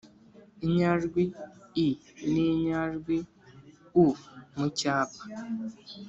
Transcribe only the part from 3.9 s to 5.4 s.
u mu cyapa,